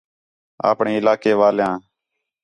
اپݨے 0.69 0.91
علاقے 0.99 1.31
والیاں 1.39 1.75